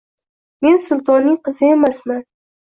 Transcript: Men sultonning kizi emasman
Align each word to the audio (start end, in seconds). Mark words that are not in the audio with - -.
Men 0.65 0.79
sultonning 0.85 1.37
kizi 1.49 1.71
emasman 1.75 2.25